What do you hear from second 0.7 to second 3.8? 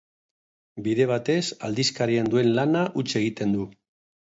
Bide batez, aldizkarian duen lana utzi egiten du.